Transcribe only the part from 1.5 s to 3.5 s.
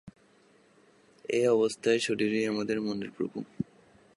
অবস্থায় শরীরই আমাদের মনের প্রভু।